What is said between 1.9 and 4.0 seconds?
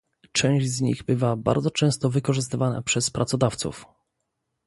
wykorzystywana przez pracodawców